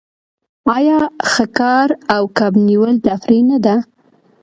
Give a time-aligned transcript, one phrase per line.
[0.75, 0.97] آیا
[1.31, 3.75] ښکار او کب نیول تفریح نه ده؟